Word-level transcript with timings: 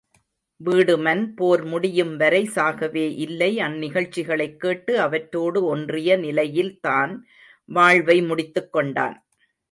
வீடுமன் 0.65 1.33
போர் 1.35 1.65
முடியும்வரை 1.65 2.39
சாகவே 2.55 3.03
இல்லை 3.15 3.57
அந்நிகழ்ச்சிகளைக் 3.57 4.55
கேட்டு 4.55 4.99
அவற்றோடு 4.99 5.63
ஒன்றிய 5.65 6.17
நிலையில் 6.17 6.79
தன் 6.79 7.13
வாழ்வை 7.65 8.21
முடித்துக் 8.21 8.71
கொண்டான். 8.71 9.27